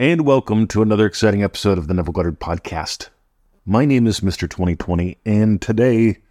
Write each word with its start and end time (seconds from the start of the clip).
and 0.00 0.24
welcome 0.24 0.66
to 0.66 0.80
another 0.80 1.04
exciting 1.04 1.42
episode 1.42 1.76
of 1.76 1.86
the 1.86 1.92
Neville 1.92 2.14
Goddard 2.14 2.40
Podcast. 2.40 3.10
My 3.66 3.84
name 3.84 4.06
is 4.06 4.20
Mr. 4.20 4.48
2020, 4.48 5.18
and 5.26 5.60
today 5.60 6.22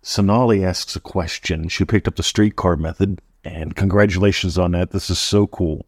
Sonali 0.00 0.64
asks 0.64 0.96
a 0.96 1.00
question. 1.00 1.68
She 1.68 1.84
picked 1.84 2.08
up 2.08 2.16
the 2.16 2.22
streetcar 2.22 2.76
method, 2.76 3.20
and 3.44 3.76
congratulations 3.76 4.56
on 4.56 4.70
that. 4.70 4.92
This 4.92 5.10
is 5.10 5.18
so 5.18 5.46
cool. 5.46 5.84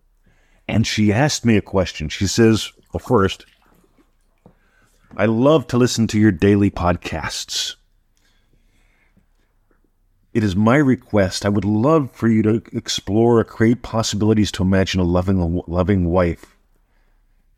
And 0.69 0.87
she 0.87 1.15
asked 1.15 1.47
me 1.47 1.57
a 1.57 1.63
question. 1.63 2.11
She 2.11 2.27
says, 2.27 2.71
Well, 2.93 2.99
first, 2.99 3.47
I 5.17 5.25
love 5.25 5.67
to 5.69 5.79
listen 5.79 6.07
to 6.09 6.21
your 6.21 6.31
daily 6.31 6.71
podcasts. 6.71 7.77
It 10.35 10.45
is 10.45 10.55
my 10.55 10.77
request. 10.77 11.47
I 11.47 11.49
would 11.49 11.65
love 11.65 12.11
for 12.13 12.29
you 12.29 12.43
to 12.43 12.63
explore 12.75 13.39
or 13.39 13.45
create 13.45 13.81
possibilities 13.81 14.53
to 14.53 14.63
imagine 14.63 15.01
a 15.01 15.05
loving, 15.05 15.63
loving 15.67 16.11
wife. 16.11 16.54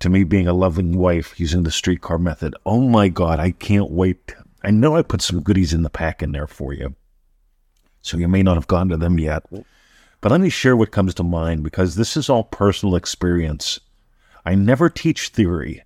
To 0.00 0.08
me, 0.08 0.24
being 0.24 0.46
a 0.46 0.52
loving 0.52 0.98
wife 0.98 1.38
using 1.40 1.62
the 1.62 1.70
streetcar 1.70 2.18
method. 2.18 2.54
Oh 2.64 2.80
my 2.80 3.08
God, 3.08 3.40
I 3.40 3.52
can't 3.52 3.90
wait. 3.90 4.34
I 4.62 4.70
know 4.70 4.96
I 4.96 5.02
put 5.02 5.22
some 5.22 5.42
goodies 5.42 5.72
in 5.72 5.82
the 5.82 5.90
pack 5.90 6.22
in 6.22 6.32
there 6.32 6.46
for 6.46 6.72
you. 6.72 6.94
So 8.02 8.16
you 8.16 8.28
may 8.28 8.42
not 8.42 8.56
have 8.56 8.66
gone 8.66 8.88
to 8.90 8.96
them 8.96 9.18
yet. 9.18 9.44
But 10.20 10.32
let 10.32 10.40
me 10.40 10.50
share 10.50 10.76
what 10.76 10.92
comes 10.92 11.14
to 11.14 11.22
mind 11.22 11.62
because 11.62 11.94
this 11.94 12.16
is 12.16 12.28
all 12.28 12.44
personal 12.44 12.96
experience. 12.96 13.80
I 14.44 14.54
never 14.54 14.88
teach 14.88 15.28
theory. 15.28 15.82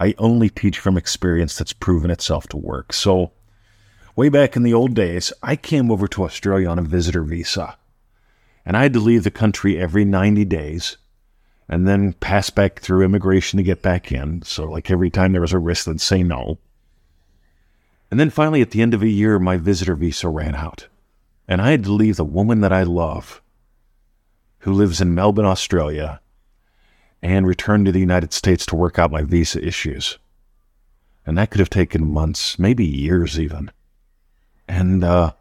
I 0.00 0.14
only 0.18 0.48
teach 0.48 0.78
from 0.78 0.96
experience 0.96 1.56
that's 1.56 1.72
proven 1.72 2.10
itself 2.10 2.48
to 2.48 2.56
work. 2.56 2.92
So 2.92 3.32
Way 4.16 4.30
back 4.30 4.56
in 4.56 4.62
the 4.62 4.72
old 4.72 4.94
days, 4.94 5.30
I 5.42 5.56
came 5.56 5.90
over 5.90 6.08
to 6.08 6.24
Australia 6.24 6.68
on 6.68 6.78
a 6.78 6.82
visitor 6.82 7.22
visa. 7.22 7.76
And 8.64 8.74
I 8.74 8.84
had 8.84 8.94
to 8.94 8.98
leave 8.98 9.24
the 9.24 9.30
country 9.30 9.78
every 9.78 10.06
90 10.06 10.42
days 10.46 10.96
and 11.68 11.86
then 11.86 12.12
pass 12.14 12.50
back 12.50 12.80
through 12.80 13.04
immigration 13.04 13.56
to 13.56 13.62
get 13.62 13.82
back 13.82 14.12
in. 14.12 14.42
So, 14.42 14.64
like 14.64 14.90
every 14.90 15.10
time 15.10 15.32
there 15.32 15.40
was 15.40 15.52
a 15.52 15.58
risk, 15.58 15.86
they'd 15.86 16.00
say 16.00 16.22
no. 16.22 16.58
And 18.10 18.20
then 18.20 18.30
finally, 18.30 18.62
at 18.62 18.70
the 18.70 18.82
end 18.82 18.94
of 18.94 19.02
a 19.02 19.08
year, 19.08 19.38
my 19.38 19.56
visitor 19.56 19.96
visa 19.96 20.28
ran 20.28 20.54
out. 20.54 20.86
And 21.48 21.60
I 21.60 21.72
had 21.72 21.84
to 21.84 21.92
leave 21.92 22.16
the 22.16 22.24
woman 22.24 22.60
that 22.60 22.72
I 22.72 22.84
love, 22.84 23.42
who 24.60 24.72
lives 24.72 25.00
in 25.00 25.14
Melbourne, 25.14 25.44
Australia, 25.44 26.20
and 27.22 27.46
return 27.46 27.84
to 27.84 27.92
the 27.92 28.00
United 28.00 28.32
States 28.32 28.66
to 28.66 28.76
work 28.76 28.98
out 28.98 29.10
my 29.10 29.22
visa 29.22 29.64
issues. 29.64 30.18
And 31.24 31.36
that 31.36 31.50
could 31.50 31.58
have 31.58 31.70
taken 31.70 32.12
months, 32.12 32.58
maybe 32.58 32.84
years 32.84 33.38
even. 33.38 33.72
And 34.68 35.02
uh, 35.02 35.32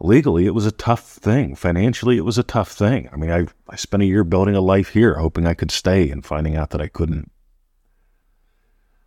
legally, 0.00 0.46
it 0.46 0.54
was 0.54 0.66
a 0.66 0.72
tough 0.72 1.02
thing. 1.02 1.54
Financially, 1.54 2.16
it 2.16 2.24
was 2.24 2.38
a 2.38 2.42
tough 2.42 2.72
thing. 2.72 3.08
I 3.12 3.16
mean, 3.16 3.30
I, 3.30 3.46
I 3.68 3.76
spent 3.76 4.02
a 4.02 4.06
year 4.06 4.24
building 4.24 4.54
a 4.54 4.60
life 4.60 4.90
here, 4.90 5.14
hoping 5.14 5.46
I 5.46 5.54
could 5.54 5.70
stay, 5.70 6.10
and 6.10 6.24
finding 6.24 6.56
out 6.56 6.70
that 6.70 6.80
I 6.80 6.88
couldn't. 6.88 7.30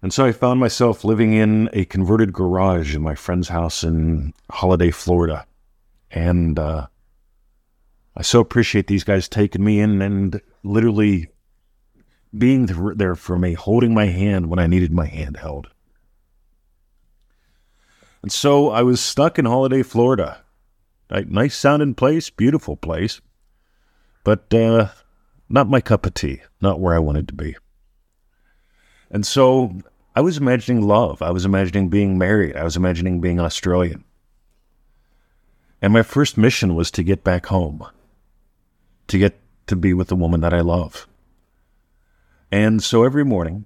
And 0.02 0.14
so 0.14 0.26
I 0.26 0.32
found 0.32 0.60
myself 0.60 1.04
living 1.04 1.34
in 1.34 1.70
a 1.74 1.86
converted 1.86 2.32
garage 2.32 2.96
in 2.96 3.02
my 3.02 3.16
friend's 3.16 3.50
house 3.50 3.84
in 3.84 4.34
Holiday, 4.50 4.92
Florida. 4.92 5.46
And 6.10 6.58
uh, 6.58 6.88
I 8.16 8.22
so 8.22 8.40
appreciate 8.40 8.88
these 8.88 9.04
guys 9.04 9.28
taking 9.28 9.64
me 9.64 9.80
in 9.80 10.02
and 10.02 10.42
literally 10.64 11.28
being 12.38 12.68
there 12.68 13.16
for 13.16 13.38
me, 13.38 13.54
holding 13.54 13.94
my 13.94 14.06
hand 14.06 14.50
when 14.50 14.60
I 14.60 14.68
needed 14.68 14.94
my 14.94 15.06
hand 15.06 15.38
held. 15.38 15.68
And 18.22 18.32
so 18.32 18.70
I 18.70 18.84
was 18.84 19.02
stuck 19.02 19.38
in 19.40 19.46
Holiday, 19.46 19.84
Florida. 19.84 20.44
Nice 21.10 21.56
sounding 21.56 21.96
place, 21.96 22.30
beautiful 22.30 22.76
place, 22.76 23.22
but 24.24 24.54
uh, 24.54 24.90
not 25.48 25.70
my 25.70 25.82
cup 25.82 26.06
of 26.06 26.14
tea, 26.14 26.42
not 26.62 26.80
where 26.80 26.94
I 26.94 27.00
wanted 27.00 27.28
to 27.30 27.34
be. 27.34 27.56
And 29.10 29.26
so 29.26 29.76
I 30.16 30.22
was 30.22 30.38
imagining 30.38 30.88
love. 30.88 31.22
I 31.22 31.32
was 31.32 31.46
imagining 31.46 31.90
being 31.90 32.18
married. 32.18 32.56
I 32.56 32.64
was 32.64 32.78
imagining 32.78 33.22
being 33.22 33.40
Australian. 33.40 34.04
And 35.82 35.94
my 35.94 36.04
first 36.04 36.38
mission 36.38 36.76
was 36.76 36.92
to 36.92 37.04
get 37.04 37.24
back 37.24 37.48
home, 37.48 37.86
to 39.08 39.18
get 39.18 39.40
to 39.68 39.76
be 39.76 39.94
with 39.94 40.10
the 40.10 40.16
woman 40.16 40.42
that 40.42 40.54
I 40.54 40.62
love. 40.62 41.08
And 42.52 42.84
so 42.84 43.04
every 43.04 43.24
morning, 43.24 43.66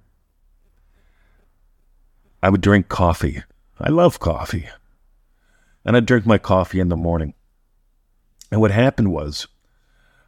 I 2.42 2.50
would 2.50 2.60
drink 2.60 2.88
coffee 2.88 3.42
I 3.80 3.90
love 3.90 4.20
coffee. 4.20 4.68
And 5.84 5.96
I'd 5.96 6.06
drink 6.06 6.26
my 6.26 6.38
coffee 6.38 6.80
in 6.80 6.88
the 6.88 6.96
morning. 6.96 7.34
And 8.50 8.60
what 8.60 8.70
happened 8.70 9.12
was, 9.12 9.46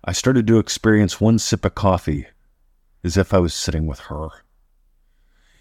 I 0.04 0.12
started 0.12 0.46
to 0.46 0.58
experience 0.58 1.20
one 1.20 1.38
sip 1.38 1.64
of 1.64 1.74
coffee 1.74 2.26
as 3.02 3.16
if 3.16 3.32
I 3.32 3.38
was 3.38 3.54
sitting 3.54 3.86
with 3.86 4.00
her. 4.00 4.28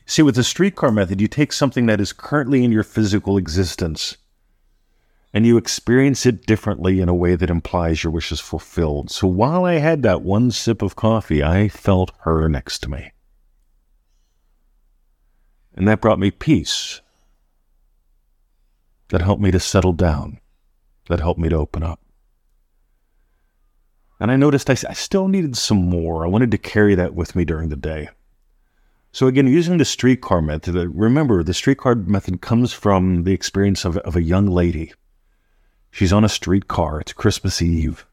See, 0.06 0.22
with 0.22 0.36
the 0.36 0.44
streetcar 0.44 0.92
method, 0.92 1.20
you 1.22 1.28
take 1.28 1.52
something 1.52 1.86
that 1.88 2.02
is 2.02 2.14
currently 2.14 2.64
in 2.64 2.72
your 2.72 2.84
physical 2.84 3.38
existence 3.38 4.18
and 5.36 5.46
you 5.46 5.58
experience 5.58 6.26
it 6.26 6.46
differently 6.46 7.02
in 7.02 7.10
a 7.10 7.14
way 7.14 7.36
that 7.36 7.50
implies 7.50 8.04
your 8.04 8.14
wish 8.14 8.32
is 8.32 8.40
fulfilled. 8.40 9.12
So 9.12 9.28
while 9.28 9.66
I 9.66 9.74
had 9.74 10.02
that 10.04 10.22
one 10.22 10.50
sip 10.50 10.82
of 10.82 10.96
coffee, 10.96 11.44
I 11.44 11.68
felt 11.68 12.14
her 12.20 12.48
next 12.48 12.80
to 12.84 12.90
me. 12.90 13.12
And 15.76 15.90
that 15.90 16.00
brought 16.00 16.20
me 16.20 16.32
peace 16.32 17.02
that 19.10 19.22
helped 19.22 19.42
me 19.42 19.52
to 19.52 19.60
settle 19.60 19.94
down, 19.94 20.40
that 21.10 21.20
helped 21.20 21.40
me 21.40 21.50
to 21.50 21.56
open 21.56 21.84
up. 21.84 22.00
And 24.20 24.32
I 24.32 24.36
noticed 24.36 24.70
I, 24.70 24.74
I 24.90 24.94
still 24.94 25.28
needed 25.28 25.58
some 25.58 25.90
more. 25.90 26.26
I 26.26 26.30
wanted 26.30 26.52
to 26.52 26.58
carry 26.58 26.96
that 26.96 27.14
with 27.14 27.36
me 27.36 27.46
during 27.46 27.70
the 27.70 27.76
day. 27.76 28.10
So 29.12 29.28
again, 29.28 29.48
using 29.48 29.78
the 29.78 29.86
streetcar 29.86 30.42
method, 30.42 30.76
uh, 30.76 30.88
remember 30.88 31.44
the 31.44 31.54
streetcar 31.54 31.96
method 31.96 32.42
comes 32.42 32.74
from 32.74 33.24
the 33.24 33.34
experience 33.34 33.86
of, 33.86 33.98
of 34.00 34.16
a 34.16 34.22
young 34.22 34.48
lady. 34.48 34.94
She's 35.90 36.12
on 36.12 36.26
a 36.26 36.30
streetcar. 36.30 37.00
It's 37.00 37.14
Christmas 37.14 37.62
Eve. 37.62 38.06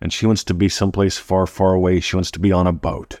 And 0.00 0.12
she 0.12 0.26
wants 0.26 0.42
to 0.44 0.54
be 0.54 0.68
someplace 0.68 1.18
far, 1.18 1.46
far 1.46 1.74
away. 1.74 2.00
She 2.00 2.16
wants 2.16 2.32
to 2.32 2.40
be 2.40 2.50
on 2.50 2.66
a 2.66 2.72
boat. 2.72 3.20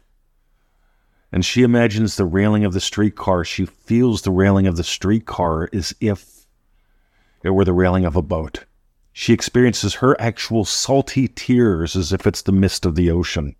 And 1.30 1.44
she 1.44 1.62
imagines 1.62 2.16
the 2.16 2.24
railing 2.24 2.64
of 2.64 2.72
the 2.72 2.80
streetcar. 2.80 3.44
She 3.44 3.64
feels 3.64 4.22
the 4.22 4.32
railing 4.32 4.66
of 4.66 4.76
the 4.76 4.82
streetcar 4.82 5.68
as 5.72 5.94
if 6.00 6.33
or 7.44 7.64
the 7.64 7.72
railing 7.72 8.04
of 8.04 8.16
a 8.16 8.22
boat. 8.22 8.64
She 9.12 9.32
experiences 9.32 9.94
her 9.94 10.20
actual 10.20 10.64
salty 10.64 11.28
tears 11.28 11.94
as 11.94 12.12
if 12.12 12.26
it's 12.26 12.42
the 12.42 12.52
mist 12.52 12.84
of 12.84 12.94
the 12.94 13.10
ocean. 13.10 13.54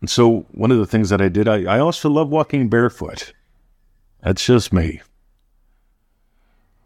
And 0.00 0.08
so, 0.08 0.46
one 0.50 0.70
of 0.70 0.78
the 0.78 0.86
things 0.86 1.10
that 1.10 1.20
I 1.20 1.28
did, 1.28 1.48
I, 1.48 1.64
I 1.64 1.78
also 1.80 2.08
love 2.08 2.28
walking 2.28 2.68
barefoot. 2.68 3.32
That's 4.22 4.44
just 4.44 4.72
me. 4.72 5.00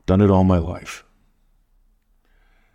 Done 0.06 0.20
it 0.20 0.30
all 0.30 0.44
my 0.44 0.58
life. 0.58 1.04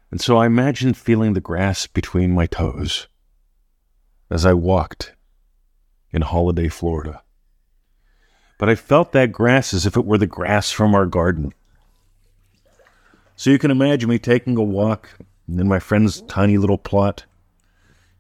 And 0.10 0.22
so 0.22 0.38
I 0.38 0.46
imagined 0.46 0.96
feeling 0.96 1.34
the 1.34 1.42
grass 1.42 1.86
between 1.86 2.34
my 2.34 2.46
toes 2.46 3.08
as 4.30 4.46
I 4.46 4.54
walked 4.54 5.14
in 6.12 6.22
Holiday, 6.22 6.70
Florida 6.70 7.22
but 8.58 8.70
I 8.70 8.76
felt 8.76 9.12
that 9.12 9.32
grass 9.32 9.74
as 9.74 9.86
if 9.86 9.96
it 9.96 10.06
were 10.06 10.18
the 10.18 10.28
grass 10.28 10.72
from 10.72 10.96
our 10.96 11.06
garden. 11.06 11.54
So 13.36 13.52
you 13.52 13.60
can 13.60 13.72
imagine 13.72 14.10
me 14.10 14.18
taking 14.18 14.58
a 14.58 14.64
walk 14.64 15.10
in 15.48 15.68
my 15.68 15.80
friend's 15.80 16.22
tiny 16.22 16.58
little 16.58 16.78
plot, 16.78 17.26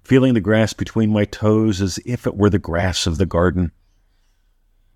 feeling 0.03 0.34
the 0.34 0.42
grass 0.42 0.74
between 0.74 1.12
my 1.12 1.25
toes 1.25 1.81
as 1.81 2.00
if 2.06 2.28
it 2.28 2.36
were 2.36 2.50
the 2.50 2.59
grass 2.59 3.08
of 3.08 3.18
the 3.18 3.25
garden, 3.25 3.72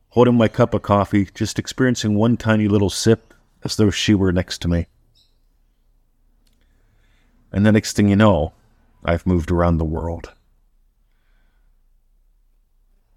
holding 0.10 0.36
my 0.36 0.48
cup 0.48 0.74
of 0.74 0.84
coffee, 0.84 1.28
just 1.34 1.58
experiencing 1.58 2.16
one 2.16 2.38
tiny 2.38 2.68
little 2.68 2.90
sip 2.90 3.34
as 3.64 3.76
though 3.76 3.90
she 3.90 4.14
were 4.14 4.32
next 4.32 4.60
to 4.62 4.68
me. 4.68 4.86
And 7.52 7.66
the 7.66 7.72
next 7.72 7.96
thing 7.96 8.08
you 8.08 8.16
know, 8.16 8.54
I've 9.04 9.26
moved 9.26 9.52
around 9.52 9.78
the 9.78 9.86
world. 9.86 10.32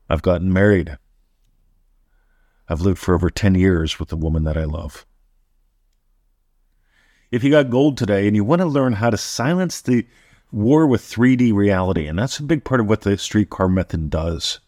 I've 0.09 0.23
gotten 0.23 0.53
married. 0.53 0.99
I've 2.69 2.81
lived 2.81 2.99
for 2.99 3.14
over 3.14 3.31
10 3.31 3.55
years 3.55 3.99
with 3.99 4.08
the 4.08 4.16
woman 4.16 4.44
that 4.44 4.56
I 4.56 4.64
love. 4.64 5.05
If 7.31 7.43
you 7.43 7.50
got 7.50 7.70
gold 7.70 7.99
today 7.99 8.26
and 8.26 8.37
you 8.37 8.44
want 8.44 8.61
to 8.62 8.66
learn 8.66 8.94
how 8.94 9.11
to 9.11 9.16
silence 9.16 9.81
the 9.81 10.06
war 10.52 10.87
with 10.87 11.02
3D 11.02 11.52
reality, 11.52 12.06
and 12.06 12.19
that's 12.19 12.38
a 12.38 12.44
big 12.44 12.64
part 12.64 12.81
of 12.81 12.88
what 12.88 13.00
the 13.00 13.19
streetcar 13.19 13.69
method 13.69 14.08
does. 14.08 14.61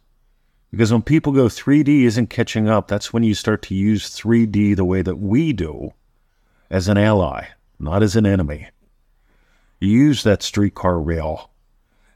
Because 0.71 0.93
when 0.93 1.03
people 1.03 1.33
go 1.33 1.47
3D 1.47 2.03
isn't 2.03 2.29
catching 2.29 2.69
up, 2.69 2.89
that's 2.89 3.13
when 3.13 3.23
you 3.23 3.35
start 3.35 3.63
to 3.63 3.75
use 3.75 4.11
3D 4.11 4.75
the 4.75 4.85
way 4.85 5.01
that 5.01 5.17
we 5.17 5.53
do 5.53 5.93
as 6.69 6.89
an 6.89 6.99
ally, 6.99 7.47
not 7.79 8.03
as 8.03 8.17
an 8.17 8.27
enemy. 8.27 8.69
You 9.81 9.89
use 9.89 10.23
that 10.25 10.43
streetcar 10.43 10.99
rail 10.99 11.51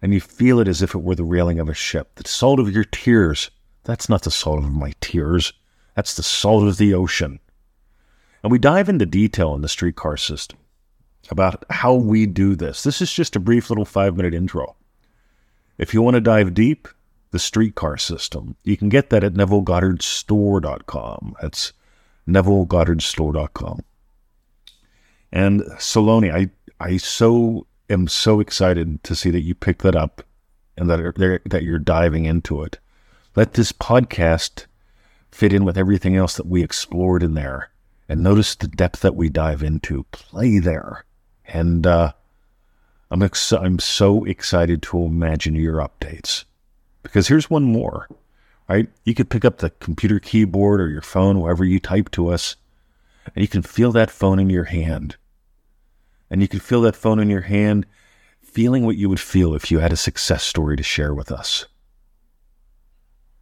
and 0.02 0.12
you 0.12 0.20
feel 0.20 0.60
it 0.60 0.68
as 0.68 0.82
if 0.82 0.94
it 0.94 1.02
were 1.02 1.14
the 1.14 1.24
railing 1.24 1.60
of 1.60 1.68
a 1.68 1.74
ship. 1.74 2.14
The 2.16 2.28
salt 2.28 2.58
of 2.58 2.72
your 2.72 2.84
tears, 2.84 3.50
that's 3.84 4.08
not 4.08 4.22
the 4.22 4.30
salt 4.30 4.64
of 4.64 4.72
my 4.72 4.94
tears. 5.00 5.52
That's 5.94 6.14
the 6.14 6.22
salt 6.22 6.66
of 6.66 6.76
the 6.76 6.94
ocean. 6.94 7.40
And 8.42 8.50
we 8.50 8.58
dive 8.58 8.88
into 8.88 9.06
detail 9.06 9.54
in 9.54 9.60
the 9.60 9.68
streetcar 9.68 10.16
system 10.16 10.58
about 11.30 11.64
how 11.70 11.94
we 11.94 12.26
do 12.26 12.56
this. 12.56 12.82
This 12.82 13.02
is 13.02 13.12
just 13.12 13.36
a 13.36 13.40
brief 13.40 13.70
little 13.70 13.84
five 13.84 14.16
minute 14.16 14.34
intro. 14.34 14.76
If 15.78 15.94
you 15.94 16.02
want 16.02 16.14
to 16.14 16.20
dive 16.20 16.54
deep, 16.54 16.88
the 17.30 17.38
streetcar 17.38 17.96
system. 17.96 18.56
You 18.64 18.76
can 18.76 18.88
get 18.88 19.10
that 19.10 19.22
at 19.24 19.34
NevilleGoddardStore.com. 19.34 21.36
That's 21.40 21.72
NevilleGoddardStore.com. 22.28 23.84
And 25.32 25.60
Saloni, 25.78 26.34
I, 26.34 26.50
I 26.84 26.96
so 26.96 27.68
am 27.88 28.08
so 28.08 28.40
excited 28.40 29.04
to 29.04 29.14
see 29.14 29.30
that 29.30 29.42
you 29.42 29.54
picked 29.54 29.82
that 29.82 29.94
up 29.94 30.24
and 30.76 30.90
that, 30.90 31.40
that 31.46 31.62
you're 31.62 31.78
diving 31.78 32.24
into 32.24 32.62
it. 32.62 32.80
Let 33.36 33.54
this 33.54 33.70
podcast 33.70 34.66
fit 35.32 35.52
in 35.52 35.64
with 35.64 35.78
everything 35.78 36.16
else 36.16 36.36
that 36.36 36.46
we 36.46 36.62
explored 36.62 37.22
in 37.22 37.34
there. 37.34 37.70
And 38.08 38.22
notice 38.22 38.54
the 38.54 38.68
depth 38.68 39.00
that 39.00 39.14
we 39.14 39.28
dive 39.28 39.62
into. 39.62 40.04
Play 40.10 40.58
there. 40.58 41.04
And 41.46 41.86
uh, 41.86 42.12
I'm, 43.10 43.22
ex- 43.22 43.52
I'm 43.52 43.78
so 43.78 44.24
excited 44.24 44.82
to 44.82 45.02
imagine 45.02 45.54
your 45.54 45.76
updates. 45.76 46.44
Because 47.02 47.28
here's 47.28 47.48
one 47.48 47.64
more, 47.64 48.08
right? 48.68 48.88
You 49.04 49.14
could 49.14 49.30
pick 49.30 49.44
up 49.44 49.58
the 49.58 49.70
computer 49.70 50.18
keyboard 50.18 50.80
or 50.80 50.88
your 50.88 51.02
phone, 51.02 51.40
wherever 51.40 51.64
you 51.64 51.80
type 51.80 52.10
to 52.12 52.28
us, 52.28 52.56
and 53.34 53.42
you 53.42 53.48
can 53.48 53.62
feel 53.62 53.92
that 53.92 54.10
phone 54.10 54.38
in 54.38 54.50
your 54.50 54.64
hand. 54.64 55.16
And 56.30 56.42
you 56.42 56.48
can 56.48 56.60
feel 56.60 56.82
that 56.82 56.96
phone 56.96 57.18
in 57.18 57.30
your 57.30 57.40
hand, 57.42 57.86
feeling 58.42 58.84
what 58.84 58.96
you 58.96 59.08
would 59.08 59.20
feel 59.20 59.54
if 59.54 59.70
you 59.70 59.78
had 59.78 59.92
a 59.92 59.96
success 59.96 60.42
story 60.42 60.76
to 60.76 60.82
share 60.82 61.14
with 61.14 61.32
us. 61.32 61.66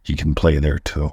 You 0.05 0.15
can 0.15 0.33
play 0.33 0.57
there 0.57 0.79
too. 0.79 1.11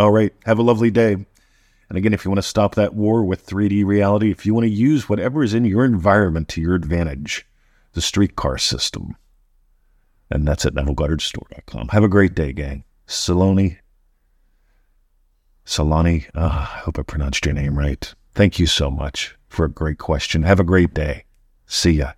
All 0.00 0.10
right. 0.10 0.32
Have 0.46 0.58
a 0.58 0.62
lovely 0.62 0.90
day. 0.90 1.12
And 1.12 1.98
again, 1.98 2.14
if 2.14 2.24
you 2.24 2.30
want 2.30 2.38
to 2.38 2.48
stop 2.48 2.74
that 2.76 2.94
war 2.94 3.22
with 3.22 3.46
3D 3.46 3.84
reality, 3.84 4.30
if 4.30 4.46
you 4.46 4.54
want 4.54 4.64
to 4.64 4.70
use 4.70 5.10
whatever 5.10 5.42
is 5.42 5.52
in 5.52 5.66
your 5.66 5.84
environment 5.84 6.48
to 6.48 6.60
your 6.62 6.74
advantage, 6.74 7.46
the 7.92 8.00
streetcar 8.00 8.56
system. 8.56 9.14
And 10.30 10.48
that's 10.48 10.64
at 10.64 10.72
NevilleGoddardStore.com. 10.72 11.88
Have 11.88 12.02
a 12.02 12.08
great 12.08 12.34
day, 12.34 12.54
gang. 12.54 12.84
Saloni. 13.06 13.76
Salani. 15.66 16.24
Oh, 16.34 16.46
I 16.46 16.80
hope 16.84 16.98
I 16.98 17.02
pronounced 17.02 17.44
your 17.44 17.54
name 17.54 17.78
right. 17.78 18.14
Thank 18.32 18.58
you 18.58 18.66
so 18.66 18.90
much 18.90 19.36
for 19.48 19.66
a 19.66 19.70
great 19.70 19.98
question. 19.98 20.44
Have 20.44 20.60
a 20.60 20.64
great 20.64 20.94
day. 20.94 21.24
See 21.66 21.92
ya. 21.92 22.12